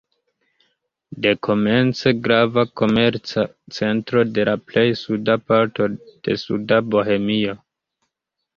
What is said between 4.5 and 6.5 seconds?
la plej suda parto de